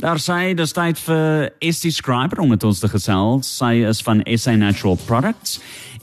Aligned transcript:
Daar 0.00 0.16
sê 0.16 0.54
dis 0.56 0.70
tyd 0.72 0.96
vir 1.04 1.50
Estie 1.60 1.90
Scriber 1.92 2.40
om 2.40 2.48
met 2.48 2.62
ons 2.64 2.78
te 2.80 2.88
gesels. 2.88 3.48
Sy 3.58 3.82
is 3.84 3.98
van 4.00 4.22
SA 4.32 4.54
Natural 4.56 4.96
Products 5.04 5.58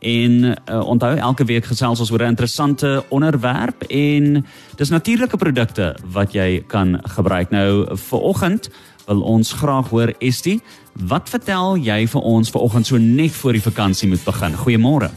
en 0.06 0.36
uh, 0.52 0.82
onthou 0.86 1.16
elke 1.18 1.48
week 1.50 1.66
gesels 1.66 2.04
ons 2.04 2.12
oor 2.14 2.22
'n 2.22 2.36
interessante 2.36 3.02
onderwerp 3.10 3.88
en 3.90 4.46
dis 4.78 4.90
natuurlike 4.94 5.38
produkte 5.42 5.96
wat 6.14 6.34
jy 6.38 6.62
kan 6.68 7.00
gebruik. 7.10 7.50
Nou 7.50 7.98
vir 7.98 8.20
oggend 8.20 8.70
wil 9.08 9.22
ons 9.22 9.54
graag 9.54 9.90
hoor 9.90 10.14
Estie, 10.20 10.62
wat 10.94 11.30
vertel 11.30 11.78
jy 11.78 12.08
vir 12.08 12.22
ons 12.22 12.52
vir 12.54 12.62
oggend 12.62 12.86
so 12.86 12.98
net 12.98 13.32
voor 13.32 13.54
die 13.54 13.66
vakansie 13.66 14.10
moet 14.10 14.24
begin? 14.24 14.54
Goeiemôre. 14.54 15.10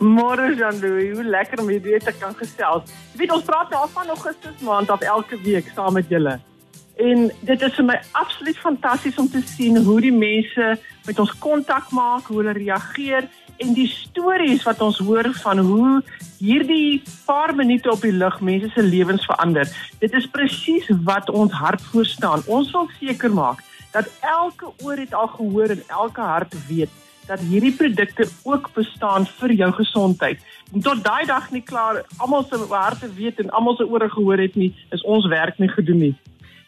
Môre 0.00 0.52
Jean-Louis, 0.52 1.14
hoe 1.14 1.24
lekker 1.24 1.60
om 1.60 1.68
hierdie 1.68 2.00
te 2.04 2.12
kan 2.20 2.34
gesels. 2.34 2.92
Jy 3.12 3.24
weet 3.24 3.32
ons 3.32 3.44
praat 3.44 3.70
nou 3.70 3.80
al 3.80 3.88
van 3.88 4.08
Augustus 4.08 4.60
maand 4.60 4.90
af 4.90 5.00
elke 5.00 5.40
week 5.40 5.72
saam 5.72 5.96
met 5.96 6.08
julle. 6.08 6.36
En 6.96 7.26
dit 7.44 7.62
is 7.62 7.74
vir 7.76 7.84
my 7.84 7.96
absoluut 8.16 8.56
fantasties 8.56 9.18
om 9.20 9.28
te 9.28 9.42
sien 9.44 9.76
hoe 9.84 9.98
die 10.00 10.14
mense 10.14 10.68
met 11.04 11.18
ons 11.20 11.32
kontak 11.44 11.90
maak, 11.92 12.30
hoe 12.30 12.40
hulle 12.40 12.54
reageer 12.56 13.26
en 13.60 13.74
die 13.76 13.88
stories 13.88 14.64
wat 14.64 14.80
ons 14.84 14.98
hoor 15.04 15.28
van 15.42 15.60
hoe 15.64 16.00
hierdie 16.40 17.02
paar 17.28 17.52
minute 17.56 17.90
op 17.92 18.00
die 18.04 18.14
lug 18.16 18.40
mense 18.40 18.70
se 18.72 18.84
lewens 18.84 19.24
verander. 19.28 19.68
Dit 20.00 20.16
is 20.16 20.28
presies 20.32 20.88
wat 21.04 21.28
ons 21.30 21.52
hart 21.52 21.84
voor 21.92 22.08
staan. 22.08 22.44
Ons 22.46 22.72
wil 22.72 22.88
seker 23.00 23.32
maak 23.32 23.60
dat 23.92 24.08
elke 24.20 24.72
oor 24.84 24.96
het 24.96 25.12
al 25.14 25.28
gehoor 25.36 25.72
en 25.76 25.82
elke 25.88 26.20
hart 26.20 26.56
weet 26.68 27.02
dat 27.26 27.42
hierdie 27.42 27.74
produkte 27.74 28.28
ook 28.44 28.70
bestaan 28.72 29.26
vir 29.40 29.52
jou 29.52 29.72
gesondheid. 29.72 30.40
En 30.72 30.80
tot 30.80 31.04
daai 31.04 31.26
dag 31.26 31.50
nie 31.50 31.62
klaar 31.62 32.04
almal 32.16 32.46
se 32.48 32.60
harte 32.70 33.10
weet 33.18 33.40
en 33.42 33.50
almal 33.50 33.76
se 33.76 33.84
ore 33.84 34.08
gehoor 34.10 34.38
het 34.38 34.54
nie, 34.54 34.72
is 34.94 35.02
ons 35.02 35.26
werk 35.26 35.58
nie 35.58 35.68
gedoen 35.68 35.98
nie. 35.98 36.14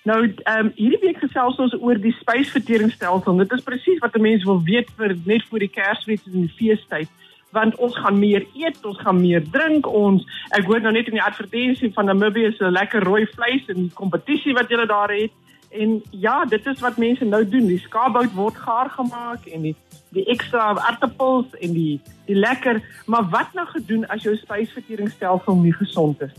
Nou, 0.09 0.21
ehm 0.25 0.67
um, 0.67 0.69
hierdie 0.75 1.01
week 1.03 1.19
gesels 1.21 1.59
ons 1.61 1.75
oor 1.85 1.99
die 2.01 2.15
spysverteringsstelsel. 2.17 3.41
Dit 3.43 3.51
is 3.57 3.65
presies 3.67 3.99
wat 4.05 4.15
'n 4.17 4.25
mens 4.25 4.45
wil 4.45 4.63
weet 4.65 4.89
vir 4.97 5.17
net 5.25 5.43
voor 5.49 5.59
die 5.59 5.75
Kersfees 5.75 6.25
en 6.27 6.47
die 6.47 6.55
feestyd, 6.61 7.11
want 7.53 7.77
ons 7.77 7.97
gaan 7.97 8.19
meer 8.19 8.47
eet, 8.55 8.79
ons 8.85 9.01
gaan 9.05 9.21
meer 9.21 9.43
drink. 9.51 9.87
Ons 9.87 10.25
ek 10.51 10.65
hoor 10.65 10.81
nou 10.81 10.93
net 10.93 11.11
in 11.13 11.19
die 11.19 11.29
advertensie 11.31 11.93
van 11.93 12.05
Namibia 12.05 12.51
se 12.51 12.71
lekker 12.71 13.05
rooi 13.05 13.27
vleis 13.27 13.69
en 13.69 13.75
die 13.75 13.99
kompetisie 14.01 14.55
wat 14.55 14.69
julle 14.69 14.87
daar 14.87 15.13
het. 15.13 15.33
En 15.71 16.03
ja, 16.11 16.45
dit 16.45 16.67
is 16.67 16.81
wat 16.81 16.97
mense 16.97 17.25
nou 17.25 17.49
doen. 17.49 17.67
Die 17.67 17.85
skaapbout 17.85 18.33
word 18.33 18.57
gaar 18.57 18.91
gemaak 18.91 19.47
en 19.47 19.63
die 19.63 19.77
die 20.11 20.25
ekstra 20.25 20.73
aardappels 20.89 21.53
en 21.61 21.73
die 21.73 22.01
die 22.27 22.37
lekker, 22.37 22.81
maar 23.07 23.29
wat 23.29 23.53
nou 23.53 23.67
gedoen 23.67 24.09
as 24.09 24.23
jou 24.23 24.37
spysverteringsstelsel 24.37 25.57
nie 25.57 25.73
gesond 25.73 26.23
is? 26.23 26.33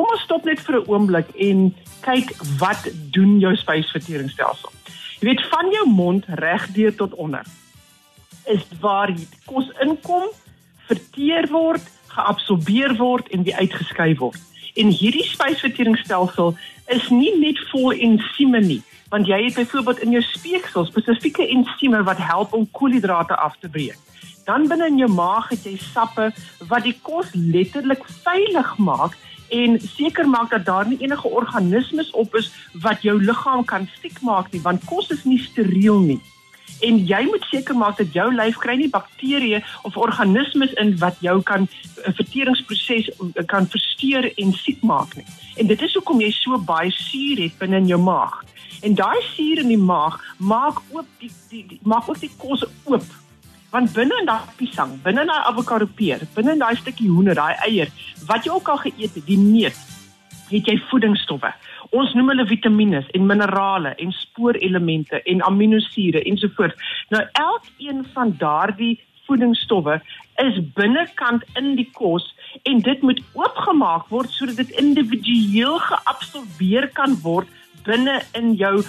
Kom 0.00 0.14
ons 0.14 0.22
stop 0.24 0.46
net 0.48 0.60
vir 0.64 0.76
'n 0.80 0.88
oomblik 0.88 1.28
en 1.36 1.58
kyk 2.00 2.30
wat 2.56 2.88
doen 3.12 3.38
jou 3.38 3.52
spysverteringsstelsel. 3.56 4.72
Jy 5.20 5.26
weet 5.28 5.42
van 5.52 5.68
jou 5.70 5.84
mond 5.88 6.24
regdeur 6.40 6.94
tot 6.96 7.14
onder 7.14 7.44
is 8.48 8.64
waar 8.80 9.12
die 9.12 9.28
kos 9.44 9.68
inkom, 9.84 10.24
verteer 10.88 11.48
word, 11.52 11.84
geabsorbeer 12.16 12.96
word 12.96 13.28
en 13.28 13.42
weer 13.42 13.60
uitgeskei 13.60 14.16
word. 14.16 14.40
En 14.74 14.88
hierdie 14.88 15.28
spysverteringsstelsel 15.28 16.56
is 16.86 17.08
nie 17.10 17.36
net 17.36 17.60
vol 17.68 17.92
ensieme 17.92 18.60
nie, 18.60 18.82
want 19.10 19.26
jy 19.26 19.44
het 19.44 19.54
byvoorbeeld 19.54 20.00
in 20.00 20.10
jou 20.16 20.22
speeksel 20.22 20.84
spesifieke 20.84 21.44
ensieme 21.44 22.02
wat 22.02 22.18
help 22.18 22.52
om 22.52 22.70
koolhidrate 22.70 23.36
af 23.36 23.56
te 23.60 23.68
breek. 23.68 23.98
Dan 24.46 24.66
binne 24.66 24.86
in 24.86 24.98
jou 24.98 25.12
maag 25.12 25.48
het 25.48 25.64
jy 25.64 25.76
sappe 25.76 26.32
wat 26.68 26.82
die 26.88 26.96
kos 27.02 27.28
letterlik 27.34 28.00
veilig 28.24 28.78
maak 28.78 29.12
en 29.50 29.80
seker 29.80 30.28
maak 30.28 30.50
dat 30.50 30.64
daar 30.64 30.88
nie 30.88 30.98
enige 31.02 31.28
organismes 31.28 32.10
op 32.10 32.34
is 32.34 32.52
wat 32.72 33.02
jou 33.02 33.16
liggaam 33.22 33.64
kan 33.64 33.88
siek 34.00 34.20
maak 34.22 34.52
nie 34.52 34.62
want 34.62 34.84
kos 34.84 35.10
is 35.10 35.24
nie 35.24 35.38
steriel 35.38 35.98
nie. 36.00 36.20
En 36.80 36.96
jy 37.06 37.20
moet 37.28 37.44
seker 37.50 37.76
maak 37.76 37.98
dat 37.98 38.14
jou 38.16 38.26
lyf 38.34 38.56
kry 38.62 38.76
nie 38.80 38.88
bakterieë 38.92 39.60
of 39.88 39.98
organismes 40.00 40.72
in 40.80 40.94
wat 41.02 41.18
jou 41.20 41.42
kan 41.42 41.62
'n 41.62 41.68
eh, 42.04 42.12
verteringsproses 42.14 43.10
eh, 43.10 43.44
kan 43.46 43.66
versteur 43.66 44.32
en 44.36 44.52
siek 44.52 44.82
maak 44.82 45.16
nie. 45.16 45.26
En 45.56 45.66
dit 45.66 45.82
is 45.82 45.94
hoekom 45.94 46.20
jy 46.20 46.30
so 46.30 46.58
baie 46.58 46.90
suur 46.90 47.42
het 47.42 47.58
binne 47.58 47.76
in 47.76 47.86
jou 47.86 48.00
maag. 48.00 48.44
En 48.80 48.94
daai 48.94 49.20
suur 49.34 49.58
in 49.58 49.68
die 49.68 49.84
maag 49.92 50.20
maak 50.38 50.80
oop 50.90 51.06
die, 51.18 51.30
die, 51.50 51.66
die 51.68 51.80
maak 51.82 52.08
ook 52.08 52.20
die 52.20 52.32
kos 52.36 52.64
oop 52.84 53.04
want 53.70 53.92
binne 53.94 54.16
in 54.20 54.28
daai 54.28 54.50
piesang, 54.58 54.96
binne 55.04 55.24
in 55.24 55.30
daai 55.30 55.46
avokado 55.50 55.86
peer, 55.96 56.22
binne 56.34 56.56
in 56.56 56.62
daai 56.62 56.74
stukkie 56.78 57.10
hoender, 57.10 57.38
daai 57.38 57.54
eier, 57.66 57.92
wat 58.28 58.46
jy 58.46 58.54
ook 58.54 58.68
al 58.68 58.82
geëet 58.84 59.18
het, 59.18 59.26
die 59.26 59.38
neut, 59.38 59.76
het 60.50 60.66
jy 60.66 60.76
voedingsstowwe. 60.90 61.52
Ons 61.96 62.14
noem 62.14 62.32
hulle 62.32 62.46
vitamiene 62.46 63.04
en 63.14 63.26
minerale 63.26 63.94
en 64.02 64.12
spoorelemente 64.14 65.22
en 65.32 65.44
aminosure 65.46 66.22
ensovoorts. 66.26 66.90
Nou 67.14 67.22
elkeen 67.38 68.04
van 68.14 68.34
daardie 68.38 68.96
voedingsstowwe 69.26 70.00
is 70.42 70.58
binnekant 70.74 71.46
in 71.58 71.74
die 71.78 71.88
kos 71.94 72.26
en 72.68 72.82
dit 72.86 73.02
moet 73.06 73.22
oopgemaak 73.38 74.08
word 74.10 74.30
sodat 74.34 74.62
dit 74.62 74.76
individueel 74.82 75.78
geabsorbeer 75.86 76.88
kan 76.98 77.16
word 77.22 77.50
binne 77.86 78.18
in 78.38 78.54
jou 78.60 78.80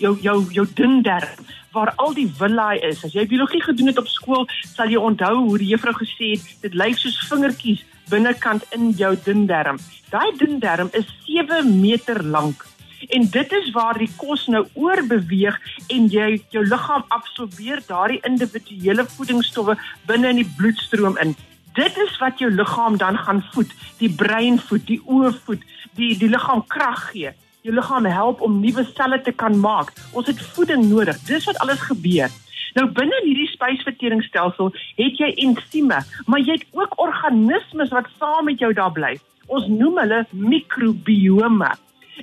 jou 0.00 0.14
jou 0.24 0.36
jou 0.54 0.66
dun 0.78 1.00
darm 1.06 1.48
waar 1.72 1.92
al 1.96 2.14
die 2.14 2.28
villi 2.38 2.80
is. 2.86 3.04
As 3.04 3.14
jy 3.14 3.26
biologie 3.30 3.62
gedoen 3.62 3.92
het 3.92 4.00
op 4.00 4.08
skool, 4.10 4.46
sal 4.74 4.90
jy 4.90 5.00
onthou 5.00 5.34
hoe 5.46 5.58
die 5.60 5.70
juffrou 5.72 5.94
gesê 5.98 6.34
het, 6.34 6.48
dit 6.64 6.76
lyk 6.78 6.98
soos 6.98 7.18
vingertjies 7.30 7.84
binnekant 8.10 8.66
in 8.76 8.90
jou 8.98 9.14
dun 9.24 9.46
darm. 9.46 9.78
Daai 10.10 10.30
dun 10.38 10.58
darm 10.62 10.90
is 10.98 11.06
7 11.28 11.80
meter 11.80 12.22
lank. 12.24 12.66
En 13.08 13.28
dit 13.32 13.52
is 13.56 13.70
waar 13.72 13.96
die 13.98 14.10
kos 14.20 14.46
nou 14.52 14.66
oorbeweeg 14.74 15.56
en 15.94 16.08
jy 16.12 16.32
jou 16.52 16.64
liggaam 16.66 17.06
absorbeer 17.08 17.80
daardie 17.86 18.20
individuele 18.28 19.06
voedingsstowwe 19.14 19.78
binne 20.10 20.34
in 20.34 20.42
die 20.42 20.50
bloedstroom 20.58 21.16
in. 21.22 21.36
Dit 21.78 21.96
is 22.02 22.18
wat 22.20 22.42
jou 22.42 22.50
liggaam 22.50 22.98
dan 23.00 23.16
gaan 23.16 23.44
voed, 23.54 23.70
die 24.02 24.10
brein 24.10 24.58
voed, 24.58 24.84
die 24.90 25.00
oë 25.06 25.30
voed, 25.46 25.62
die 25.96 26.16
die 26.18 26.28
liggaam 26.28 26.66
krag 26.66 27.06
gee 27.14 27.32
jou 27.62 27.74
liggaam 27.74 28.06
help 28.08 28.40
om 28.40 28.60
nuwe 28.60 28.84
selle 28.94 29.20
te 29.22 29.32
kan 29.32 29.58
maak. 29.60 29.92
Ons 30.12 30.30
het 30.30 30.40
voeding 30.54 30.86
nodig. 30.88 31.18
Dis 31.28 31.48
wat 31.48 31.58
alles 31.64 31.80
gebeur. 31.88 32.30
Nou 32.78 32.86
binne 32.94 33.16
hierdie 33.24 33.48
spysverteringsstelsel 33.50 34.70
het 34.98 35.18
jy 35.18 35.30
ensieme, 35.46 35.98
maar 36.30 36.42
jy 36.44 36.60
het 36.60 36.66
ook 36.78 36.94
organismes 37.02 37.90
wat 37.94 38.10
saam 38.18 38.46
met 38.46 38.62
jou 38.62 38.70
daar 38.76 38.92
bly. 38.94 39.16
Ons 39.50 39.66
noem 39.66 39.98
hulle 39.98 40.20
mikrobiome. 40.30 41.72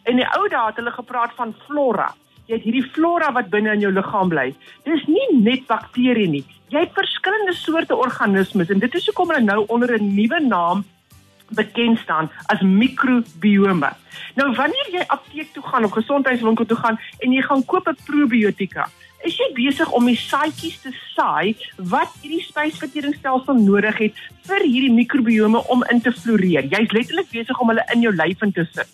In 0.08 0.22
die 0.22 0.30
ou 0.38 0.46
dae 0.48 0.70
het 0.70 0.80
hulle 0.80 0.94
gepraat 0.96 1.36
van 1.36 1.52
flora. 1.66 2.14
Jy 2.48 2.56
het 2.56 2.64
hierdie 2.64 2.86
flora 2.96 3.34
wat 3.36 3.50
binne 3.52 3.74
in 3.75 3.84
jou 3.84 3.92
liggaam 3.92 4.30
bly. 4.31 4.54
Dis 4.88 5.04
nie 5.12 5.25
net 5.36 5.66
bakterieë 5.68 6.31
nie. 6.31 6.46
Jy 6.72 6.86
het 6.86 6.96
verskillende 6.96 7.56
soorte 7.56 7.96
organismes 7.96 8.72
en 8.72 8.80
dit 8.80 8.96
is 8.96 9.08
hoekom 9.09 9.34
hulle 9.34 9.44
nou 9.44 9.66
onder 9.68 9.98
'n 9.98 10.14
nuwe 10.16 10.40
naam 10.48 10.86
bekend 11.50 12.00
staan 12.00 12.31
as 12.46 12.62
mikrobiome. 12.62 13.91
Nou 14.35 14.53
wanneer 14.56 14.91
jy 14.91 15.03
apteek 15.08 15.53
toe 15.53 15.63
gaan 15.63 15.84
of 15.84 15.91
gesondheidswinkel 15.91 16.66
toe 16.66 16.78
gaan 16.78 17.00
en 17.19 17.31
jy 17.31 17.41
gaan 17.41 17.66
koop 17.66 17.88
'n 17.88 17.97
probiotika, 18.06 18.90
is 19.24 19.38
jy 19.38 19.50
besig 19.53 19.91
om 19.91 20.06
die 20.06 20.18
saaitjies 20.19 20.81
te 20.81 20.91
saai 21.16 21.56
wat 21.78 22.12
hierdie 22.22 22.44
spysverteringsstelsel 22.46 23.53
nodig 23.53 23.97
het 23.97 24.13
vir 24.47 24.62
hierdie 24.66 24.94
mikrobiome 24.94 25.63
om 25.68 25.84
in 25.91 26.02
te 26.02 26.12
floreer. 26.12 26.63
Jy's 26.63 26.91
letterlik 26.91 27.30
besig 27.31 27.59
om 27.59 27.69
hulle 27.74 27.86
in 27.94 28.02
jou 28.02 28.13
lyf 28.16 28.41
in 28.41 28.52
te 28.52 28.68
sit. 28.74 28.88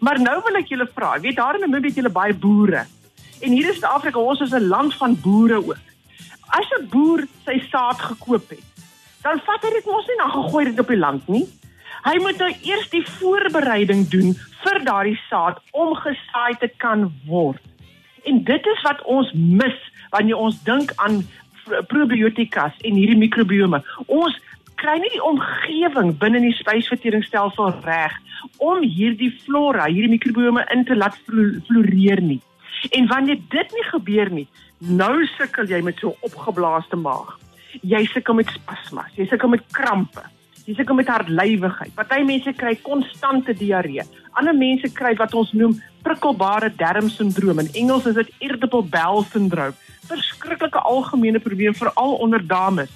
Maar 0.00 0.20
nou 0.20 0.40
wil 0.46 0.56
ek 0.56 0.70
julle 0.72 0.86
vra, 0.94 1.20
weet 1.20 1.36
daar 1.36 1.54
in 1.54 1.60
Namibië 1.66 1.92
het 1.92 1.98
julle 2.02 2.14
baie 2.14 2.34
boere. 2.34 2.86
En 3.40 3.52
hier 3.52 3.66
in 3.68 3.74
Suid-Afrika, 3.74 4.18
ons 4.18 4.40
is 4.40 4.54
'n 4.54 4.68
land 4.68 4.94
van 4.94 5.18
boere 5.20 5.58
ook. 5.62 5.76
As 6.48 6.68
'n 6.78 6.88
boer 6.88 7.26
sy 7.44 7.58
saad 7.70 8.00
gekoop 8.00 8.50
het, 8.50 8.64
dan 9.22 9.40
vat 9.40 9.62
hy 9.62 9.70
dit 9.70 9.86
mos 9.86 10.06
nie 10.06 10.16
na 10.16 10.28
gegooi 10.28 10.64
dit 10.64 10.78
op 10.78 10.88
die 10.88 10.96
land 10.96 11.28
nie. 11.28 11.46
Hy 12.04 12.18
moet 12.20 12.36
nou 12.36 12.50
eers 12.68 12.90
die 12.92 13.04
voorbereiding 13.16 14.02
doen 14.12 14.34
vir 14.60 14.80
daardie 14.84 15.16
saad 15.30 15.60
om 15.72 15.94
gesaai 15.96 16.56
te 16.60 16.68
kan 16.82 17.06
word. 17.28 17.62
En 18.28 18.42
dit 18.44 18.66
is 18.74 18.82
wat 18.84 19.00
ons 19.08 19.30
mis 19.32 19.78
wanneer 20.12 20.36
ons 20.36 20.58
dink 20.68 20.92
aan 21.00 21.22
probiotikas 21.88 22.76
en 22.84 22.98
hierdie 23.00 23.16
mikrobiome. 23.16 23.80
Ons 24.04 24.36
kry 24.80 24.98
nie 25.00 25.12
die 25.14 25.22
omgewing 25.24 26.12
binne 26.20 26.42
die 26.44 26.52
spysverteringsstelsel 26.58 27.72
reg 27.86 28.18
om 28.60 28.84
hierdie 28.84 29.32
flora, 29.46 29.88
hierdie 29.88 30.12
mikrobiome 30.12 30.66
in 30.74 30.84
te 30.84 30.96
laat 30.98 31.16
floreer 31.24 32.20
nie. 32.20 32.40
En 32.92 33.08
wanneer 33.08 33.40
dit 33.48 33.76
nie 33.78 33.86
gebeur 33.88 34.32
nie, 34.42 34.46
nou 34.84 35.24
sukkel 35.38 35.72
jy 35.72 35.80
met 35.86 36.04
so 36.04 36.12
opgeblaaste 36.26 37.00
maag. 37.00 37.38
Jy 37.80 38.04
sukkel 38.12 38.36
met 38.42 38.52
spasmas, 38.52 39.16
jy 39.16 39.24
sukkel 39.30 39.56
met 39.56 39.64
krampe. 39.72 40.28
Dis 40.64 40.78
ek 40.80 40.92
met 40.96 41.10
hartlywigheid. 41.12 41.92
Party 41.92 42.22
mense 42.24 42.52
kry 42.56 42.72
konstante 42.80 43.52
diarree. 43.52 44.00
Ander 44.32 44.56
mense 44.56 44.88
kry 44.96 45.12
wat 45.18 45.34
ons 45.36 45.52
noem 45.52 45.74
prikkelbare 46.04 46.70
darmsindroom. 46.80 47.60
In 47.60 47.68
Engels 47.82 48.06
is 48.08 48.16
dit 48.16 48.30
irritable 48.46 48.80
bowel 48.88 49.26
syndrome. 49.28 49.76
Verskriklike 50.08 50.80
algemene 50.88 51.40
probleem 51.40 51.76
veral 51.76 52.16
onder 52.24 52.40
dames. 52.40 52.88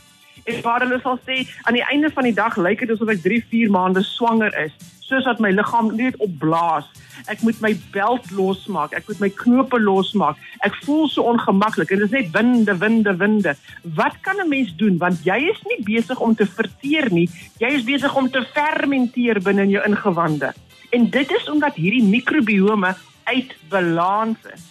En 0.48 0.62
waar 0.64 0.80
hulle 0.80 1.00
sal 1.04 1.20
sê 1.28 1.42
aan 1.68 1.76
die 1.76 1.84
einde 1.92 2.08
van 2.14 2.24
die 2.24 2.36
dag 2.36 2.56
lyk 2.56 2.86
dit 2.86 2.94
asof 2.94 3.12
ek 3.12 3.20
3, 3.26 3.42
4 3.52 3.74
maande 3.74 4.04
swanger 4.06 4.54
is, 4.64 4.72
soos 5.04 5.28
dat 5.28 5.40
my 5.44 5.52
liggaam 5.52 5.92
net 5.96 6.16
opblaas. 6.24 6.88
Ek 7.26 7.42
moet 7.42 7.60
my 7.60 7.72
belt 7.92 8.30
losmaak. 8.30 8.92
Ek 8.92 9.08
moet 9.08 9.20
my 9.20 9.30
knope 9.30 9.80
losmaak. 9.80 10.36
Ek 10.64 10.74
voel 10.84 11.08
so 11.08 11.22
ongemaklik 11.22 11.90
en 11.90 11.98
dit 11.98 12.06
is 12.06 12.14
net 12.14 12.30
winde, 12.32 12.76
winde, 12.78 13.16
winde. 13.16 13.56
Wat 13.82 14.20
kan 14.22 14.40
'n 14.40 14.48
mens 14.48 14.76
doen 14.76 14.98
want 14.98 15.24
jy 15.24 15.50
is 15.50 15.60
nie 15.66 15.82
besig 15.84 16.20
om 16.20 16.34
te 16.34 16.46
verteer 16.46 17.10
nie. 17.12 17.28
Jy 17.58 17.68
is 17.68 17.84
besig 17.84 18.14
om 18.14 18.30
te 18.30 18.44
fermenteer 18.54 19.42
binne 19.42 19.62
in 19.62 19.70
jou 19.70 19.84
ingewande. 19.84 20.54
En 20.90 21.10
dit 21.10 21.30
is 21.30 21.48
omdat 21.48 21.74
hierdie 21.74 22.04
mikrobiome 22.04 22.94
uit 23.24 23.56
balans 23.68 24.38
is. 24.54 24.64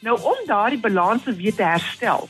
Nou 0.00 0.18
om 0.22 0.46
daardie 0.46 0.80
balans 0.80 1.22
weer 1.24 1.54
te 1.54 1.62
herstel, 1.62 2.28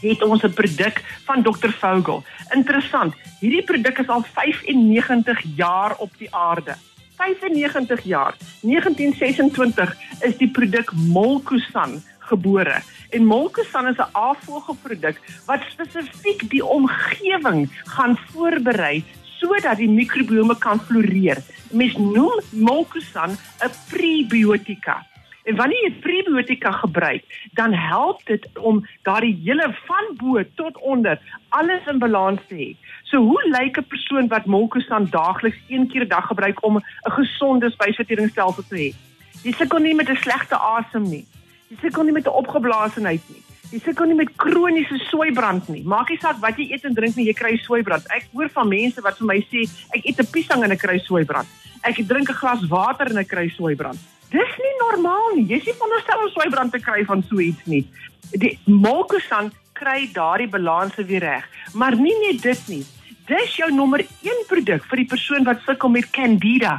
het 0.00 0.22
ons 0.22 0.42
'n 0.42 0.52
produk 0.52 1.02
van 1.24 1.42
Dr 1.42 1.72
Vogel. 1.80 2.22
Interessant. 2.54 3.14
Hierdie 3.40 3.64
produk 3.64 3.98
is 3.98 4.08
al 4.08 4.22
95 4.22 5.42
jaar 5.56 5.96
op 5.98 6.10
die 6.18 6.34
aarde. 6.34 6.76
95 7.18 8.02
jaar. 8.02 8.34
1926 8.62 9.96
is 10.20 10.36
die 10.38 10.50
produk 10.50 10.92
Molkusan 10.92 11.98
gebore. 12.30 12.80
En 13.10 13.24
Molkusan 13.24 13.88
is 13.88 13.98
'n 13.98 14.12
afvoerproduk 14.12 15.16
wat 15.46 15.60
spesifiek 15.70 16.50
die 16.50 16.64
omgewing 16.64 17.68
gaan 17.84 18.18
voorberei 18.30 19.04
sodat 19.38 19.76
die 19.76 19.90
mikrobiome 19.90 20.58
kan 20.58 20.80
floreer. 20.80 21.38
Mens 21.70 21.96
noem 21.96 22.40
Molkusan 22.50 23.30
'n 23.30 23.72
prebiotika. 23.88 25.06
En 25.48 25.56
wanneer 25.56 25.80
jy 25.86 25.92
prebiotika 26.04 26.70
gebruik, 26.76 27.24
dan 27.56 27.72
help 27.72 28.20
dit 28.28 28.48
om 28.60 28.82
daardie 29.08 29.32
hele 29.44 29.70
van 29.86 30.10
bo 30.20 30.42
tot 30.60 30.76
onder 30.84 31.16
alles 31.56 31.86
in 31.88 31.98
balans 31.98 32.40
te 32.48 32.54
hê. 32.54 32.68
So 33.08 33.22
hoe 33.24 33.40
lyk 33.48 33.78
'n 33.78 33.88
persoon 33.88 34.28
wat 34.28 34.44
Molkusan 34.44 35.08
daagliks 35.10 35.60
een 35.68 35.88
keer 35.88 36.04
'n 36.04 36.08
dag 36.08 36.26
gebruik 36.26 36.64
om 36.64 36.76
'n 36.76 36.82
gesonde 37.10 37.70
spysverteringsstelsel 37.70 38.64
te 38.68 38.76
hê? 38.76 38.90
Jy 39.42 39.52
sukkel 39.52 39.78
nie 39.78 39.94
met 39.94 40.10
'n 40.10 40.16
slegte 40.16 40.56
asem 40.56 41.02
nie. 41.02 41.24
Jy 41.68 41.76
sukkel 41.80 42.02
nie 42.02 42.12
met 42.12 42.26
'n 42.26 42.38
opgeblaasenheid 42.42 43.22
nie. 43.28 43.42
Jy 43.70 43.78
sukkel 43.78 44.06
nie 44.06 44.14
met 44.14 44.36
kroniese 44.36 44.98
soeibrand 44.98 45.68
nie. 45.68 45.82
Maak 45.84 46.08
nie 46.08 46.18
saak 46.18 46.36
wat 46.40 46.56
jy 46.56 46.72
eet 46.72 46.84
en 46.84 46.94
drink 46.94 47.16
nie, 47.16 47.26
jy 47.26 47.32
kry 47.32 47.56
soeibrand. 47.56 48.06
Ek 48.08 48.28
hoor 48.32 48.48
van 48.48 48.68
mense 48.68 49.00
wat 49.00 49.16
vir 49.16 49.26
my 49.26 49.40
sê, 49.40 49.64
ek 49.94 50.04
eet 50.04 50.20
'n 50.20 50.30
piesang 50.30 50.62
en 50.64 50.70
ek 50.70 50.78
kry 50.78 50.98
soeibrand. 50.98 51.48
Ek 51.82 51.96
drink 52.06 52.28
'n 52.28 52.34
glas 52.34 52.66
water 52.68 53.06
en 53.06 53.18
ek 53.18 53.28
kry 53.28 53.48
soeibrand. 53.48 54.17
Dis 54.28 54.58
nie 54.60 54.74
normaal 54.82 55.38
nie. 55.38 55.46
Jy 55.48 55.60
sien 55.64 55.76
veronderstel 55.78 56.20
om 56.20 56.30
swybrand 56.34 56.74
te 56.74 56.80
kry 56.84 57.00
van 57.08 57.22
so 57.24 57.40
iets 57.40 57.64
nie. 57.64 57.84
Die 58.36 58.58
Molkusan 58.68 59.48
kry 59.78 60.10
daardie 60.12 60.50
balanse 60.52 61.04
weer 61.08 61.24
reg. 61.24 61.46
Maar 61.72 61.96
nie 61.96 62.14
net 62.26 62.42
dit 62.44 62.68
nie. 62.68 62.84
Dis 63.28 63.56
jou 63.56 63.70
nommer 63.72 64.04
1 64.04 64.44
produk 64.50 64.84
vir 64.90 65.02
die 65.02 65.08
persoon 65.08 65.48
wat 65.48 65.64
sukkel 65.64 65.92
met 65.94 66.10
Candida. 66.12 66.76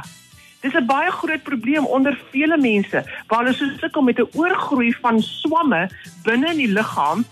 Dis 0.62 0.74
'n 0.74 0.86
baie 0.86 1.10
groot 1.10 1.42
probleem 1.42 1.86
onder 1.86 2.18
vele 2.30 2.56
mense, 2.56 3.02
waar 3.28 3.44
hulle 3.44 3.54
so 3.54 3.66
sukkel 3.80 4.02
met 4.02 4.18
'n 4.18 4.30
oorgroei 4.34 4.92
van 5.00 5.22
swamme 5.22 5.88
binne 6.24 6.50
in 6.50 6.56
die 6.56 6.72
liggaam 6.78 7.24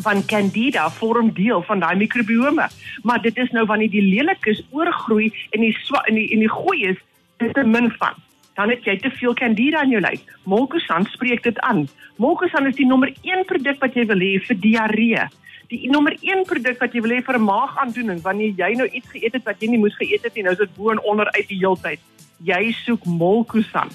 van 0.00 0.24
Candida 0.24 0.90
vorm 0.90 1.32
deel 1.34 1.62
van 1.62 1.80
daai 1.80 1.96
mikrobiome. 1.96 2.68
Maar 3.02 3.20
dit 3.22 3.36
is 3.36 3.50
nou 3.50 3.66
wanneer 3.66 3.90
die 3.90 4.08
lelikes 4.14 4.62
oorgroei 4.70 5.32
en 5.50 5.60
die 5.60 5.76
in 6.06 6.14
die 6.14 6.28
in 6.30 6.38
die 6.38 6.48
goeie 6.48 6.88
is, 6.88 6.98
dit 7.36 7.66
min 7.66 7.90
van 7.98 8.14
dan 8.54 8.70
het 8.70 8.84
jy 8.84 8.96
te 8.98 9.10
veel 9.10 9.34
candida 9.34 9.82
in 9.82 9.94
jou 9.94 10.00
lyf. 10.00 10.24
Molkusan 10.44 11.06
spreek 11.14 11.42
dit 11.42 11.58
aan. 11.60 11.86
Molkusan 12.16 12.66
is 12.66 12.76
die 12.76 12.86
nommer 12.86 13.12
1 13.22 13.44
produk 13.44 13.78
wat 13.80 13.94
jy 13.94 14.06
wil 14.10 14.20
hê 14.20 14.32
vir 14.46 14.60
diarree. 14.60 15.28
Die 15.70 15.86
nommer 15.90 16.16
1 16.18 16.44
produk 16.50 16.80
wat 16.82 16.94
jy 16.94 17.00
wil 17.00 17.14
hê 17.14 17.22
vir 17.22 17.38
'n 17.38 17.46
maagaandoening 17.46 18.20
wanneer 18.22 18.52
jy 18.58 18.74
nou 18.74 18.88
iets 18.88 19.10
geëet 19.14 19.34
het 19.38 19.44
wat 19.44 19.62
jy 19.62 19.68
nie 19.70 19.78
moes 19.78 19.96
geëet 19.96 20.24
het 20.24 20.34
nie, 20.34 20.42
nou 20.42 20.52
is 20.52 20.58
dit 20.58 20.76
bo 20.76 20.90
en 20.90 21.02
onder 21.02 21.30
uit 21.32 21.48
die 21.48 21.58
heeltyd. 21.58 22.00
Jy 22.42 22.72
soek 22.84 23.04
Molkusan. 23.04 23.90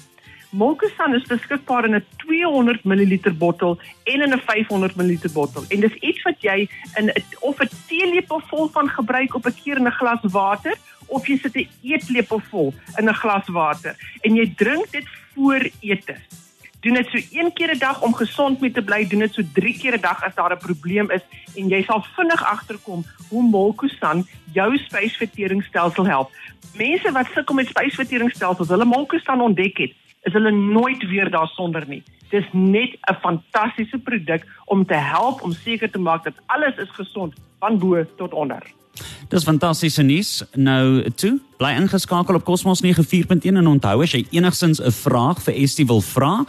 Molkusan 0.50 1.14
is 1.14 1.26
beskikbaar 1.28 1.84
in 1.84 1.94
'n 1.96 2.04
200 2.16 2.84
ml 2.84 3.34
bottel 3.38 3.78
en 4.04 4.22
in 4.22 4.32
'n 4.32 4.40
500 4.40 4.96
ml 4.96 5.32
bottel. 5.32 5.64
En 5.68 5.80
dis 5.80 5.94
iets 6.00 6.22
wat 6.22 6.40
jy 6.40 6.68
in 6.98 7.12
of 7.40 7.60
'n 7.60 7.68
teelepel 7.88 8.40
vol 8.46 8.68
van 8.68 8.88
gebruik 8.88 9.34
op 9.34 9.46
'n 9.46 9.54
keer 9.62 9.76
in 9.76 9.86
'n 9.86 9.98
glas 10.00 10.20
water 10.22 10.74
of 11.06 11.26
jy 11.26 11.38
sit 11.38 11.56
'n 11.56 11.68
eetlepel 11.82 12.40
vol 12.50 12.74
in 12.98 13.08
'n 13.08 13.14
glas 13.14 13.48
water 13.48 13.96
en 14.22 14.36
jy 14.36 14.54
drink 14.56 14.90
dit 14.90 15.06
voor 15.34 15.70
ete. 15.80 16.16
Doen 16.80 16.94
dit 16.94 17.08
so 17.10 17.18
een 17.38 17.52
keer 17.52 17.74
'n 17.74 17.78
dag 17.78 18.02
om 18.02 18.14
gesond 18.14 18.60
mee 18.60 18.70
te 18.70 18.82
bly, 18.82 19.06
doen 19.08 19.18
dit 19.18 19.34
so 19.34 19.42
3 19.52 19.78
keer 19.78 19.94
'n 19.94 20.00
dag 20.00 20.22
as 20.22 20.34
daar 20.34 20.52
'n 20.52 20.58
probleem 20.58 21.10
is 21.10 21.22
en 21.56 21.68
jy 21.68 21.82
sal 21.82 22.04
vinnig 22.16 22.44
agterkom 22.44 23.04
hoe 23.28 23.42
Molkusan 23.42 24.26
jou 24.52 24.78
spysverteringsstelsel 24.78 26.06
help. 26.06 26.30
Mense 26.74 27.12
wat 27.12 27.26
sukkel 27.34 27.54
met 27.54 27.66
spysverteringsstelsels, 27.66 28.68
hulle 28.68 28.84
Molkusan 28.84 29.40
ontdek 29.40 29.78
het, 29.78 29.92
is 30.22 30.32
hulle 30.32 30.50
nooit 30.50 31.08
weer 31.08 31.30
daarsonder 31.30 31.84
nie. 31.88 32.02
Dis 32.30 32.46
net 32.52 32.98
'n 33.10 33.14
fantastiese 33.20 33.98
produk 33.98 34.46
om 34.64 34.86
te 34.86 34.94
help 34.94 35.42
om 35.42 35.52
seker 35.52 35.90
te 35.90 35.98
maak 35.98 36.24
dat 36.24 36.34
alles 36.46 36.76
is 36.76 36.90
gesond 36.90 37.34
van 37.58 37.78
bo 37.78 38.04
tot 38.16 38.32
onder. 38.32 38.62
Dis 39.28 39.44
fantastiese 39.44 40.02
nuus. 40.02 40.42
Nou 40.54 41.02
toe, 41.14 41.36
bly 41.58 41.72
ingeskakel 41.80 42.34
op 42.34 42.44
Cosmos 42.44 42.82
94.1 42.84 43.56
en 43.56 43.66
onthou 43.66 44.02
as 44.02 44.14
jy 44.14 44.26
enigsins 44.30 44.80
'n 44.80 44.92
vraag 44.92 45.42
vir 45.42 45.54
Estie 45.54 45.86
wil 45.86 46.00
vra, 46.00 46.44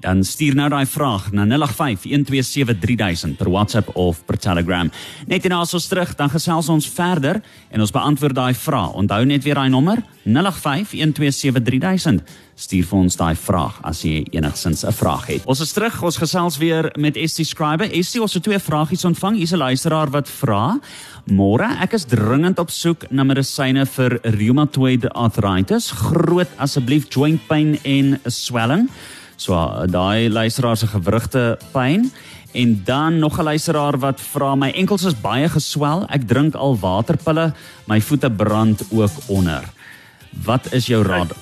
dan 0.00 0.24
stuur 0.24 0.54
nou 0.54 0.68
daai 0.68 0.86
vraag 0.86 1.32
na 1.32 1.44
0851273000 1.44 3.36
per 3.36 3.50
WhatsApp 3.50 3.96
of 3.96 4.24
per 4.24 4.38
Telegram. 4.38 4.90
Net 5.26 5.44
en 5.44 5.52
as 5.52 5.74
ons 5.74 5.86
terug, 5.88 6.14
dan 6.16 6.30
gesels 6.30 6.68
ons 6.68 6.88
verder 6.88 7.42
en 7.70 7.80
ons 7.80 7.90
beantwoord 7.90 8.34
daai 8.34 8.54
vraag. 8.54 8.92
Onthou 8.92 9.24
net 9.24 9.44
weer 9.44 9.54
daai 9.54 9.68
nommer 9.68 10.02
0851273000 10.26 12.22
stuur 12.56 12.86
vir 12.88 12.98
ons 12.98 13.16
daai 13.20 13.34
vraag 13.36 13.76
as 13.84 14.00
jy 14.04 14.24
enigsins 14.32 14.84
'n 14.84 14.92
vraag 14.92 15.26
het. 15.26 15.42
Ons 15.46 15.60
is 15.60 15.72
terug, 15.72 16.02
ons 16.02 16.16
gesels 16.16 16.56
weer 16.56 16.92
met 16.96 17.16
ST 17.16 17.44
Scriber. 17.46 17.88
ST 18.02 18.18
ons 18.18 18.34
het 18.34 18.42
twee 18.42 18.58
vragies 18.58 19.04
ontvang. 19.04 19.36
Hier's 19.36 19.52
'n 19.52 19.58
luisteraar 19.58 20.10
wat 20.10 20.28
vra: 20.28 20.80
"Môre, 21.26 21.76
ek 21.80 21.92
is 21.92 22.04
dringend 22.04 22.58
op 22.58 22.70
soek 22.70 23.10
na 23.10 23.24
medisyne 23.24 23.86
vir 23.86 24.18
rheumatoid 24.22 25.08
arthritis. 25.12 25.90
Groot 25.90 26.48
asseblief 26.56 27.08
joint 27.08 27.46
pain 27.46 27.78
en 27.84 28.20
swelling." 28.26 28.88
So 29.36 29.86
daai 29.86 30.30
luisteraar 30.30 30.76
se 30.76 30.86
gewrigte 30.86 31.58
pyn 31.72 32.12
en 32.52 32.80
dan 32.84 33.18
nog 33.18 33.38
'n 33.38 33.42
luisteraar 33.42 33.98
wat 33.98 34.20
vra 34.20 34.54
my 34.54 34.70
enkels 34.70 35.04
is 35.04 35.20
baie 35.20 35.48
geswel. 35.48 36.06
Ek 36.08 36.28
drink 36.28 36.54
al 36.54 36.78
waterpille, 36.78 37.52
my 37.84 38.00
voete 38.00 38.30
brand 38.30 38.84
ook 38.90 39.12
onder. 39.26 39.64
Wat 40.44 40.72
is 40.72 40.86
jou 40.86 41.02
raad? 41.02 41.34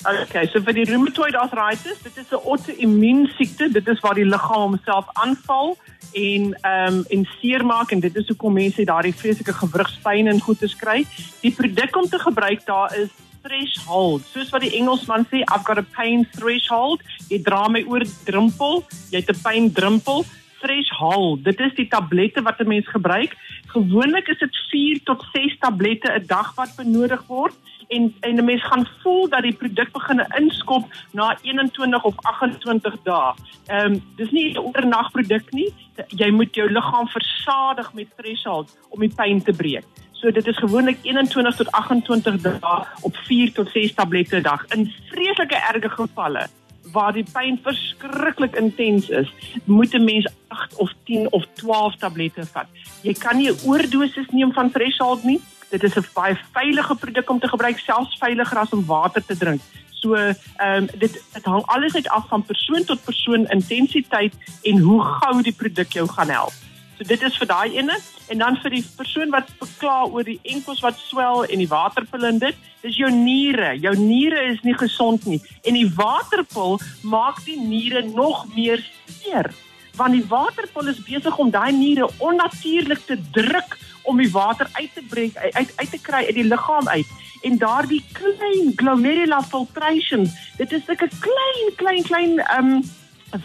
Okay, 0.00 0.46
so 0.46 0.62
vir 0.64 0.72
die 0.72 0.84
rheumatoid 0.88 1.34
arthritis, 1.36 1.98
dit 2.02 2.16
is 2.16 2.30
'n 2.32 2.40
auto-immuun 2.44 3.26
siekte. 3.36 3.68
Dit 3.72 3.88
is 3.88 4.00
waar 4.00 4.14
die 4.14 4.24
liggaam 4.24 4.60
homself 4.60 5.06
aanval 5.12 5.76
en 6.12 6.56
ehm 6.60 6.94
um, 6.94 7.04
en 7.08 7.28
seermaak 7.40 7.90
en 7.90 8.00
dit 8.00 8.16
is 8.16 8.26
hoekom 8.28 8.52
mense 8.52 8.84
daardie 8.84 9.14
vreeslike 9.14 9.52
gewrigspyn 9.52 10.26
en 10.26 10.40
goeie 10.40 10.76
kry. 10.76 11.06
Die 11.40 11.52
produk 11.52 11.96
om 11.96 12.08
te 12.08 12.18
gebruik 12.18 12.66
daar 12.66 12.96
is 12.96 13.08
threshold. 13.42 14.26
Soos 14.32 14.50
wat 14.54 14.64
die 14.64 14.74
Engelsman 14.78 15.26
sê, 15.30 15.42
I've 15.46 15.64
got 15.64 15.78
a 15.78 15.86
pain 15.96 16.26
threshold. 16.36 17.02
Jy 17.28 17.42
dra 17.46 17.68
my 17.68 17.82
oor 17.88 18.04
drempel, 18.26 18.84
jy 19.10 19.22
het 19.22 19.30
'n 19.30 19.42
pyn 19.42 19.72
drempel. 19.72 20.24
Threshold. 20.60 21.44
Dit 21.44 21.60
is 21.60 21.72
die 21.74 21.88
tablette 21.88 22.42
wat 22.42 22.60
'n 22.60 22.68
mens 22.68 22.86
gebruik. 22.88 23.36
Gewoonlik 23.72 24.28
is 24.28 24.38
dit 24.38 24.56
4 24.70 25.00
tot 25.04 25.24
6 25.32 25.58
tablette 25.58 26.08
'n 26.12 26.26
dag 26.26 26.54
wat 26.54 26.76
benodig 26.76 27.22
word 27.26 27.54
en 27.88 28.14
en 28.20 28.36
'n 28.36 28.44
mens 28.44 28.62
gaan 28.62 28.86
voel 29.02 29.28
dat 29.28 29.42
die 29.42 29.54
produk 29.54 29.92
begin 29.92 30.26
inskop 30.38 30.84
na 31.12 31.38
21 31.42 32.04
of 32.04 32.14
28 32.16 32.96
dae. 33.02 33.34
Ehm 33.66 33.92
um, 33.92 34.02
dis 34.16 34.30
nie 34.30 34.52
'n 34.52 34.58
oornagproduk 34.58 35.52
nie. 35.52 35.74
Jy 36.08 36.30
moet 36.30 36.54
jou 36.54 36.72
liggaam 36.72 37.08
versadig 37.08 37.92
met 37.92 38.16
threshold 38.16 38.78
om 38.88 39.00
die 39.00 39.14
pyn 39.14 39.42
te 39.42 39.52
breek. 39.52 39.84
So 40.20 40.30
dit 40.30 40.46
is 40.46 40.58
gewoonlik 40.58 40.98
21 41.02 41.56
tot 41.56 41.70
28 41.72 42.40
dae 42.42 42.80
op 43.00 43.16
4 43.16 43.52
tot 43.56 43.70
6 43.72 43.94
tablette 43.94 44.36
'n 44.36 44.42
dag. 44.42 44.64
In 44.76 44.92
vreeslike 45.08 45.56
erge 45.56 45.88
gevalle 45.88 46.48
waar 46.92 47.12
die 47.12 47.24
pyn 47.32 47.58
verskriklik 47.62 48.56
intens 48.56 49.08
is, 49.08 49.32
moet 49.64 49.94
'n 49.94 50.04
mens 50.04 50.26
8 50.48 50.76
of 50.76 50.92
10 51.04 51.32
of 51.32 51.46
12 51.52 51.96
tablette 51.96 52.46
vat. 52.46 52.66
Jy 53.02 53.12
kan 53.12 53.36
nie 53.36 53.50
'n 53.50 53.58
oordosis 53.64 54.28
neem 54.30 54.52
van 54.52 54.70
threshold 54.70 55.24
nie. 55.24 55.40
Dit 55.70 55.82
is 55.82 55.96
'n 55.96 56.06
baie 56.14 56.38
veilige 56.52 56.94
produk 56.94 57.30
om 57.30 57.40
te 57.40 57.48
gebruik, 57.48 57.78
selfs 57.78 58.18
veiliger 58.18 58.58
as 58.58 58.70
om 58.70 58.86
water 58.86 59.24
te 59.24 59.36
drink. 59.36 59.60
So, 59.90 60.14
ehm 60.14 60.36
um, 60.58 60.86
dit 60.98 61.12
dit 61.32 61.44
hang 61.44 61.64
alles 61.66 61.94
uit 61.94 62.08
af 62.08 62.28
van 62.28 62.42
persoon 62.42 62.84
tot 62.84 63.04
persoon 63.04 63.46
intensiteit 63.46 64.34
en 64.62 64.78
hoe 64.78 65.02
gou 65.02 65.42
die 65.42 65.52
produk 65.52 65.92
jou 65.92 66.08
gaan 66.08 66.28
help. 66.28 66.52
So 67.00 67.06
dit 67.08 67.22
is 67.24 67.36
vir 67.40 67.48
daai 67.48 67.78
ene. 67.80 67.94
En 68.28 68.42
dan 68.42 68.58
vir 68.60 68.74
die 68.76 68.82
persoon 68.96 69.30
wat 69.32 69.48
bekla 69.56 70.02
oor 70.12 70.26
die 70.26 70.36
enkels 70.52 70.82
wat 70.84 70.98
swel 71.00 71.46
en 71.46 71.62
die 71.62 71.70
waterpil 71.70 72.26
en 72.28 72.40
dit, 72.42 72.58
dis 72.84 72.98
jou 73.00 73.08
niere. 73.14 73.70
Jou 73.80 73.94
niere 73.96 74.42
is 74.50 74.60
nie 74.68 74.76
gesond 74.76 75.24
nie. 75.24 75.40
En 75.64 75.78
die 75.78 75.88
waterpil 75.96 76.76
maak 77.08 77.40
die 77.46 77.56
niere 77.56 78.04
nog 78.04 78.44
meer 78.52 78.84
seer. 79.08 79.48
Want 79.96 80.12
die 80.12 80.26
waterpil 80.28 80.92
is 80.92 81.00
besig 81.08 81.40
om 81.40 81.48
daai 81.50 81.72
niere 81.72 82.10
onnatuurlik 82.20 83.00
te 83.08 83.16
druk 83.32 83.78
om 84.04 84.20
die 84.20 84.30
water 84.36 84.68
uit 84.76 84.92
te 84.92 85.04
breek 85.08 85.40
uit 85.40 85.72
uit 85.76 85.90
te 85.90 86.04
kry 86.04 86.26
uit 86.28 86.36
die 86.36 86.48
liggaam 86.52 86.88
uit. 86.88 87.18
En 87.48 87.56
daardie 87.56 88.04
klein 88.12 88.74
glomerular 88.76 89.44
filtration, 89.48 90.28
dit 90.60 90.72
is 90.72 90.84
'n 90.84 91.08
klein 91.24 91.76
klein 91.80 92.02
klein 92.04 92.38
ehm 92.44 92.74
um, 92.76 92.82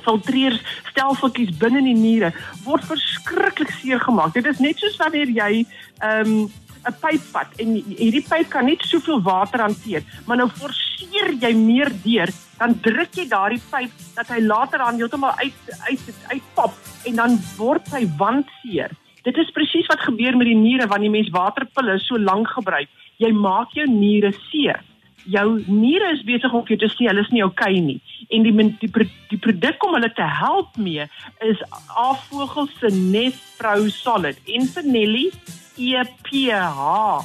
filtreer 0.04 0.60
stelseltjies 0.92 1.56
binne 1.62 1.82
in 1.84 1.90
die 1.92 1.98
niere 2.02 2.32
word 2.66 2.86
verskriklik 2.90 3.72
seer 3.80 4.00
gemaak. 4.00 4.34
Dit 4.34 4.46
is 4.50 4.62
net 4.64 4.80
soos 4.82 4.98
wanneer 5.02 5.32
jy 5.32 5.66
ehm 6.02 6.36
um, 6.36 6.54
'n 6.86 6.94
pyp 7.02 7.24
vat 7.34 7.62
en 7.62 7.78
hierdie 7.98 8.24
pyp 8.26 8.50
kan 8.54 8.68
net 8.70 8.84
soveel 8.86 9.22
water 9.26 9.64
hanteer, 9.64 10.04
maar 10.26 10.38
nou 10.38 10.48
forceer 10.50 11.34
jy 11.42 11.54
meer 11.58 11.90
deur, 12.04 12.30
dan 12.60 12.76
druk 12.86 13.18
jy 13.18 13.26
daardie 13.32 13.62
pyp 13.72 13.92
dat 14.16 14.30
hy 14.30 14.40
later 14.46 14.84
aan 14.86 15.00
heeltemal 15.02 15.34
uit 15.42 15.74
uit 15.90 16.04
uitpop 16.30 16.78
en 17.10 17.16
dan 17.22 17.40
word 17.58 17.90
hy 17.96 18.06
wandseer. 18.20 18.94
Dit 19.26 19.38
is 19.42 19.54
presies 19.56 19.90
wat 19.90 20.06
gebeur 20.06 20.38
met 20.38 20.46
die 20.46 20.60
niere 20.60 20.86
wanneer 20.88 21.10
die 21.10 21.18
mens 21.18 21.34
waterpille 21.34 21.98
so 22.04 22.22
lank 22.22 22.52
gebruik. 22.54 22.90
Jy 23.18 23.32
maak 23.34 23.74
jou 23.74 23.88
niere 23.90 24.32
seer. 24.52 24.84
Jou 25.26 25.64
niere 25.68 26.12
is 26.14 26.24
besig 26.24 26.54
om 26.54 26.66
jou 26.70 26.78
te 26.78 26.90
sê 26.94 27.08
hulle 27.10 27.22
is 27.22 27.32
nie 27.34 27.44
okay 27.44 27.80
nie. 27.80 28.02
En 28.30 28.44
die 28.46 28.54
die, 28.54 28.90
die 29.32 29.40
produk 29.42 29.84
om 29.86 29.96
hulle 29.98 30.12
te 30.14 30.28
help 30.42 30.78
mee 30.78 31.08
is 31.46 31.62
Avogel 31.90 32.70
se 32.80 32.92
Nefrou 32.94 33.90
Solid. 33.90 34.38
Infinelli 34.46 35.32
E 35.78 36.04
P 36.24 36.52
H 36.52 37.24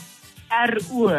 R 0.51 0.75
O 0.93 1.11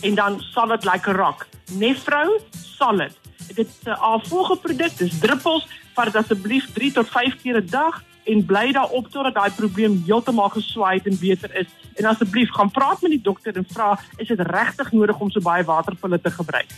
en 0.00 0.14
dan 0.14 0.40
solid 0.40 0.84
like 0.84 1.10
a 1.10 1.12
rock. 1.12 1.48
Nefrou 1.78 2.40
solid. 2.52 3.12
Dit 3.54 3.66
is 3.66 3.84
'n 3.84 3.90
afvoege 3.90 4.56
produk, 4.56 4.98
dis 4.98 5.20
druppels, 5.20 5.66
vat 5.94 6.16
asseblief 6.16 6.72
3 6.72 6.92
tot 6.92 7.08
5 7.08 7.36
keer 7.42 7.56
'n 7.56 7.66
dag 7.66 8.04
en 8.30 8.44
bly 8.46 8.72
daarop 8.72 9.10
totdat 9.10 9.34
daai 9.34 9.50
probleem 9.56 10.02
heeltemal 10.06 10.48
geswaai 10.54 10.98
het 10.98 11.06
en 11.10 11.18
beter 11.18 11.54
is. 11.62 11.66
En 11.98 12.08
asseblief 12.10 12.52
gaan 12.54 12.70
praat 12.70 13.02
met 13.02 13.10
die 13.10 13.22
dokter 13.22 13.56
en 13.56 13.66
vra, 13.68 13.90
is 14.16 14.28
dit 14.28 14.40
regtig 14.40 14.92
nodig 14.92 15.18
om 15.20 15.30
so 15.30 15.40
baie 15.40 15.64
waterpille 15.64 16.20
te 16.20 16.30
gebruik? 16.30 16.70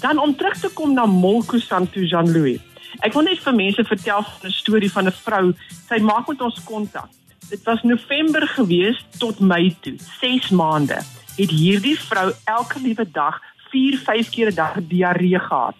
Dan 0.00 0.18
om 0.18 0.36
terug 0.36 0.58
te 0.60 0.70
kom 0.74 0.94
na 0.94 1.06
Molkusan 1.06 1.90
toe 1.90 2.06
Jean-Louis. 2.06 2.60
Ek 3.04 3.12
wil 3.12 3.26
net 3.26 3.42
vir 3.44 3.54
mense 3.54 3.84
vertel 3.84 4.24
'n 4.44 4.50
storie 4.50 4.92
van 4.92 5.06
'n 5.06 5.12
vrou. 5.24 5.54
Sy 5.88 5.98
maak 6.00 6.28
met 6.28 6.40
ons 6.40 6.64
kontak. 6.64 7.10
Dit 7.48 7.62
was 7.64 7.82
November 7.82 8.46
gewees 8.48 9.04
tot 9.18 9.40
Mei 9.40 9.76
toe, 9.80 9.96
6 10.20 10.50
maande. 10.50 10.98
Het 11.36 11.50
hierdie 11.50 11.98
vrou 12.00 12.32
elke 12.44 12.80
liewe 12.80 13.10
dag 13.10 13.40
4, 13.70 13.98
5 13.98 14.30
keer 14.30 14.50
'n 14.50 14.54
dag 14.54 14.74
diarree 14.88 15.38
gehad. 15.38 15.76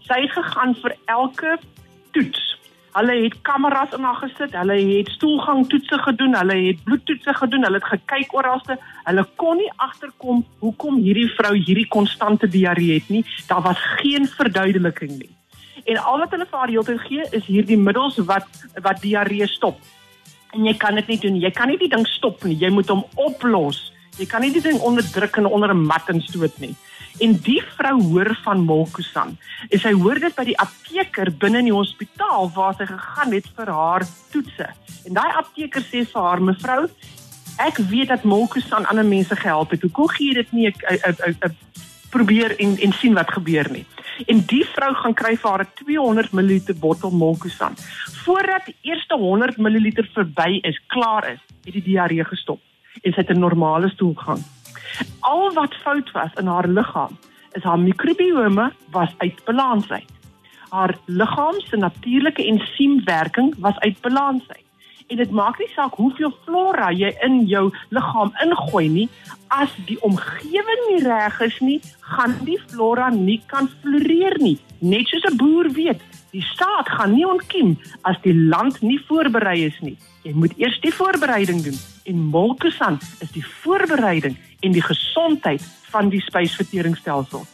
Sy 0.00 0.20
het 0.20 0.30
gegaan 0.30 0.74
vir 0.74 0.96
elke 1.04 1.58
toets. 2.12 2.58
Hulle 2.94 3.14
het 3.24 3.34
kameras 3.42 3.94
in 3.96 4.04
haar 4.06 4.20
gesit, 4.22 4.52
hulle 4.54 4.76
het 4.78 5.08
stoelgangtoetse 5.16 5.98
gedoen, 5.98 6.36
hulle 6.38 6.58
het 6.68 6.84
bloedtoetse 6.86 7.34
gedoen, 7.34 7.66
hulle 7.66 7.80
het 7.82 7.88
gekyk 7.90 8.34
oralste. 8.38 8.78
Hulle 9.04 9.24
kon 9.36 9.58
nie 9.58 9.70
agterkom 9.76 10.44
hoekom 10.62 11.00
hierdie 11.02 11.26
vrou 11.34 11.56
hierdie 11.56 11.88
konstante 11.88 12.46
diarree 12.48 13.00
het 13.00 13.10
nie. 13.10 13.24
Daar 13.48 13.64
was 13.66 13.82
geen 13.98 14.28
verduideliking 14.30 15.18
nie. 15.18 15.32
En 15.84 15.98
al 15.98 16.22
wat 16.22 16.30
hulle 16.30 16.46
vir 16.46 16.58
haar 16.58 16.72
heeltyd 16.72 17.02
gee 17.08 17.26
is 17.30 17.44
hierdie 17.50 17.78
middels 17.78 18.16
wat 18.30 18.64
wat 18.86 19.02
diarree 19.02 19.46
stop 19.50 19.82
en 20.54 20.68
jy 20.68 20.74
kan 20.78 20.98
dit 20.98 21.10
nie 21.10 21.20
doen. 21.26 21.40
Jy 21.42 21.50
kan 21.54 21.70
nie 21.70 21.78
die 21.80 21.90
ding 21.90 22.06
stop 22.08 22.44
nie. 22.46 22.56
Jy 22.60 22.70
moet 22.74 22.90
hom 22.92 23.04
oplos. 23.20 23.90
Jy 24.18 24.28
kan 24.30 24.44
nie 24.44 24.52
die 24.54 24.62
ding 24.62 24.78
onderdruk 24.78 25.40
en 25.40 25.50
onder 25.50 25.74
'n 25.74 25.86
mat 25.86 26.08
instoot 26.08 26.58
nie. 26.58 26.74
En 27.18 27.36
die 27.46 27.62
vrou 27.76 28.02
hoor 28.02 28.38
van 28.42 28.64
Molkusan. 28.66 29.36
En 29.68 29.78
sy 29.78 29.92
hoor 29.92 30.18
dit 30.18 30.34
by 30.34 30.44
die 30.48 30.56
apteker 30.58 31.30
binne 31.38 31.60
in 31.62 31.70
die 31.70 31.76
hospitaal 31.76 32.50
waar 32.54 32.74
sy 32.78 32.88
gegaan 32.90 33.34
het 33.36 33.46
vir 33.56 33.70
haar 33.70 34.06
toetse. 34.32 34.66
En 35.06 35.14
daai 35.14 35.30
apteker 35.38 35.82
sê 35.82 36.02
vir 36.10 36.22
haar: 36.22 36.42
"Mevrou, 36.42 36.88
ek 37.58 37.78
weet 37.90 38.08
dat 38.08 38.24
Molkusan 38.24 38.86
ander 38.86 39.04
mense 39.06 39.36
gehelp 39.36 39.70
het. 39.70 39.82
Hoekom 39.82 40.08
gee 40.08 40.32
jy 40.32 40.34
dit 40.34 40.52
nie 40.52 40.66
'n 40.68 41.56
probeer 42.10 42.58
en 42.58 42.78
en 42.78 42.92
sien 42.92 43.14
wat 43.14 43.30
gebeur 43.30 43.70
nie?" 43.70 43.86
En 44.26 44.40
die 44.46 44.64
vrou 44.64 44.94
gaan 44.94 45.14
kry 45.14 45.36
vir 45.36 45.50
haar 45.50 45.64
'n 45.64 45.84
200 45.84 46.32
ml 46.32 46.74
bottel 46.80 47.10
Molkusan. 47.10 47.74
Voordat 48.24 48.64
die 48.66 48.76
eerste 48.82 49.14
100 49.14 49.56
ml 49.56 49.90
verby 50.14 50.58
is, 50.62 50.80
klaar 50.86 51.30
is, 51.32 51.40
het 51.64 51.72
die 51.72 51.82
diarree 51.82 52.24
gestop 52.24 52.60
en 53.02 53.12
sy 53.12 53.20
het 53.20 53.30
'n 53.30 53.38
normale 53.38 53.88
stoelgang. 53.88 54.42
Al 55.20 55.52
wat 55.52 55.74
fout 55.74 56.10
was 56.12 56.32
in 56.40 56.46
haar 56.46 56.68
liggaam, 56.68 57.18
is 57.52 57.62
haar 57.62 57.78
mikrobiome 57.78 58.72
was 58.90 59.14
uit 59.18 59.44
balans 59.44 59.90
uit. 59.90 60.10
Haar 60.68 60.98
liggaam 61.06 61.60
se 61.60 61.76
natuurlike 61.76 62.44
ensiemwerking 62.44 63.54
was 63.58 63.78
uit 63.78 64.00
balans 64.00 64.48
uit. 64.48 64.62
En 65.06 65.16
dit 65.16 65.30
maak 65.30 65.58
nie 65.58 65.68
saak 65.74 65.94
hoeveel 66.00 66.32
flora 66.44 66.88
jy 66.92 67.10
in 67.26 67.42
jou 67.46 67.66
liggaam 67.92 68.32
ingooi 68.40 68.88
nie 68.88 69.08
as 69.52 69.72
die 69.86 69.98
omgewing 70.02 70.84
nie 70.88 71.02
reg 71.04 71.36
is 71.44 71.58
nie 71.60 71.76
gaan 72.16 72.32
die 72.48 72.56
flora 72.70 73.10
nie 73.12 73.40
kan 73.52 73.68
floreer 73.82 74.38
nie. 74.40 74.56
Net 74.80 75.06
soos 75.08 75.26
'n 75.30 75.36
boer 75.36 75.68
weet 75.76 76.00
die 76.32 76.42
staat 76.42 76.88
gaan 76.88 77.12
nie 77.14 77.26
ontkiem 77.28 77.76
as 78.02 78.16
die 78.22 78.34
land 78.34 78.80
nie 78.80 78.98
voorberei 79.08 79.64
is 79.66 79.78
nie. 79.80 79.96
Jy 80.24 80.32
moet 80.32 80.56
eers 80.56 80.80
die 80.80 80.94
voorbereiding 80.94 81.62
doen 81.62 81.78
en 82.04 82.24
molkesan 82.32 82.98
is 83.20 83.30
die 83.32 83.44
voorbereiding 83.62 84.36
en 84.64 84.72
die 84.72 84.84
gesondheid 84.84 85.62
van 85.92 86.08
die 86.08 86.22
spysverteringsstelsel 86.24 87.44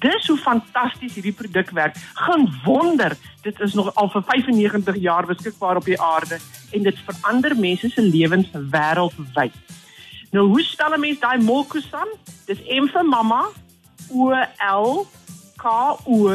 dis 0.00 0.28
hoe 0.30 0.38
fantasties 0.40 1.16
hierdie 1.18 1.34
produk 1.36 1.70
werk. 1.76 1.98
Geen 2.24 2.48
wonder 2.64 3.16
dit 3.44 3.60
is 3.60 3.74
nog 3.74 3.92
al 3.94 4.08
vir 4.12 4.24
95 4.28 4.96
jaar 5.00 5.26
beskikbaar 5.28 5.80
op 5.80 5.88
die 5.88 6.00
aarde 6.00 6.38
en 6.72 6.86
dit 6.86 7.04
verander 7.06 7.56
mense 7.56 7.90
se 7.90 8.02
lewens 8.02 8.48
wêreldwyd. 8.72 9.56
Nou 10.30 10.46
hoe 10.48 10.62
stel 10.62 10.94
'n 10.94 11.00
mens 11.00 11.20
daai 11.20 11.38
Molkusan? 11.38 12.08
Dis 12.46 12.60
M 12.68 12.86
vir 12.88 13.04
mamma, 13.04 13.48
O 14.08 14.30
L 14.30 15.06
K 15.56 15.68
O 16.06 16.28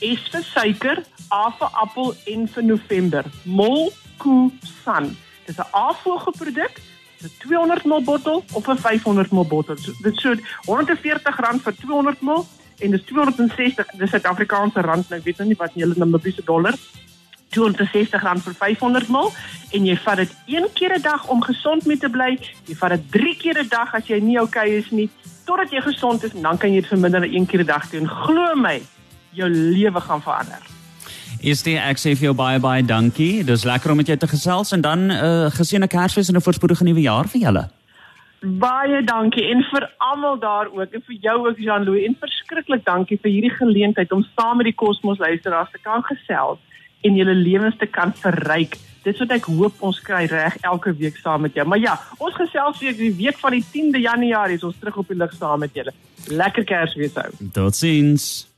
S 0.00 0.22
vir 0.32 0.42
suiker, 0.42 1.04
A 1.32 1.50
vir 1.50 1.68
appel 1.72 2.14
en 2.26 2.48
vir 2.48 2.64
November. 2.64 3.24
Molkusan. 3.44 5.16
Dis 5.46 5.58
'n 5.58 5.70
afvoege 5.70 6.30
produk. 6.30 6.80
'n 7.22 7.30
200 7.38 7.84
ml 7.84 8.04
bottel 8.04 8.44
of 8.52 8.68
'n 8.68 8.76
500 8.76 9.30
ml 9.30 9.46
bottel. 9.46 9.76
So, 9.76 9.92
dit 10.02 10.16
sou 10.16 10.34
R140 10.34 11.62
vir 11.62 11.74
200 11.74 12.20
ml 12.20 12.46
en 12.78 12.90
dis 12.90 13.04
260 13.04 13.86
dis 13.98 14.10
Suid-Afrikaanse 14.10 14.80
rand. 14.80 15.08
Nou 15.08 15.20
weet 15.24 15.38
nou 15.38 15.48
nie 15.48 15.56
wat 15.58 15.70
julle 15.74 16.18
presies 16.18 16.44
dollar. 16.44 16.74
260 17.50 18.22
rand 18.22 18.42
vir 18.42 18.54
500 18.54 19.08
ml 19.08 19.32
en 19.70 19.86
jy 19.86 19.96
vat 19.96 20.16
dit 20.16 20.34
een 20.46 20.66
keer 20.72 20.94
'n 20.98 21.02
dag 21.02 21.28
om 21.28 21.42
gesond 21.42 21.86
mee 21.86 21.98
te 21.98 22.08
bly. 22.08 22.38
Jy 22.66 22.74
vat 22.74 22.90
dit 22.90 23.10
3 23.10 23.36
keer 23.36 23.58
'n 23.62 23.68
dag 23.68 23.94
as 23.94 24.06
jy 24.06 24.20
nie 24.20 24.38
oukei 24.38 24.68
okay 24.68 24.78
is 24.78 24.90
nie 24.90 25.10
totdat 25.44 25.70
jy 25.70 25.80
gesond 25.80 26.22
is 26.24 26.34
en 26.34 26.42
dan 26.42 26.58
kan 26.58 26.72
jy 26.72 26.80
dit 26.80 26.88
verminder 26.88 27.20
na 27.20 27.26
een 27.26 27.46
keer 27.46 27.60
'n 27.60 27.66
dag 27.66 27.90
doen. 27.90 28.08
Glo 28.08 28.54
my 28.54 28.82
jou 29.32 29.48
lewe 29.48 30.00
gaan 30.00 30.22
verander 30.22 30.79
Dit 31.40 31.66
ek 31.72 31.96
sê 31.96 32.12
vir 32.12 32.26
jou 32.28 32.34
baie 32.36 32.60
baie 32.60 32.82
dankie. 32.84 33.40
Dis 33.48 33.64
lekker 33.64 33.90
om 33.90 33.96
met 33.96 34.06
jou 34.06 34.16
te 34.16 34.28
gesels 34.28 34.72
en 34.76 34.80
dan 34.80 35.06
'n 35.06 35.10
uh, 35.10 35.46
eh, 35.46 35.52
geseënde 35.56 35.88
Kersfees 35.88 36.28
en 36.28 36.36
'n 36.36 36.40
voorspoedige 36.40 36.84
nuwe 36.84 37.00
jaar 37.00 37.28
vir 37.28 37.40
julle. 37.40 37.68
Baie 38.40 39.04
dankie 39.04 39.44
en 39.50 39.62
vir 39.72 39.88
almal 39.98 40.38
daar 40.38 40.66
ook 40.66 40.92
en 40.92 41.02
vir 41.06 41.16
jou 41.20 41.48
ook 41.48 41.58
Jean-Louis 41.58 42.06
en 42.06 42.16
verskriklik 42.20 42.84
dankie 42.84 43.18
vir 43.22 43.30
hierdie 43.30 43.56
geleentheid 43.56 44.12
om 44.12 44.26
saam 44.36 44.56
met 44.56 44.64
die 44.64 44.74
Kosmos 44.74 45.18
luisteraars 45.18 45.70
te 45.70 45.78
kan 45.82 46.02
gesels 46.02 46.58
en 47.00 47.16
julle 47.16 47.34
lewens 47.34 47.76
te 47.78 47.86
kan 47.86 48.12
verryk. 48.12 48.76
Dit 49.02 49.18
wat 49.18 49.30
ek 49.30 49.44
hoop 49.44 49.72
ons 49.80 50.00
kry 50.00 50.26
reg 50.26 50.56
elke 50.60 50.92
week 50.92 51.16
saam 51.16 51.40
met 51.40 51.54
jou. 51.54 51.66
Maar 51.66 51.78
ja, 51.78 52.00
ons 52.18 52.34
gesels 52.34 52.80
weer 52.80 52.96
die 52.96 53.14
week 53.16 53.38
van 53.38 53.52
die 53.52 53.64
10de 53.64 54.00
Januarie 54.00 54.56
is 54.56 54.64
ons 54.64 54.76
terug 54.78 54.96
op 54.96 55.08
die 55.08 55.16
lig 55.16 55.32
saam 55.32 55.58
met 55.58 55.74
julle. 55.74 55.92
Lekker 56.28 56.64
Kersfees 56.64 57.16
ou. 57.16 57.30
Totsiens. 57.52 58.49